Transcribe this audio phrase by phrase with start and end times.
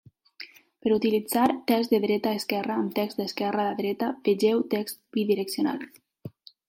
[0.85, 5.87] Per utilitzar text de dreta a esquerra amb text d'esquerra a dreta, vegeu text bidireccional.